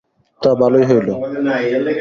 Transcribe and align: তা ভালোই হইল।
তা 0.41 0.49
ভালোই 0.55 0.83
হইল। 0.89 1.09